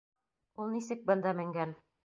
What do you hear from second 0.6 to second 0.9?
Ул